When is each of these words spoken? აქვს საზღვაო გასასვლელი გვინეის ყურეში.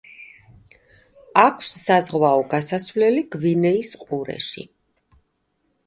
აქვს 1.41 1.75
საზღვაო 1.83 2.41
გასასვლელი 2.55 3.25
გვინეის 3.39 3.95
ყურეში. 4.07 4.69